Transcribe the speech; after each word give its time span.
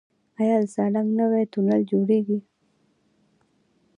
آیا 0.39 0.55
د 0.61 0.65
سالنګ 0.75 1.09
نوی 1.19 1.43
تونل 1.51 1.81
جوړیږي؟ 1.91 2.39